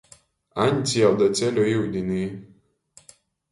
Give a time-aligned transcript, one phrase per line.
[0.63, 2.25] Aņds jau da ceļu iudinī.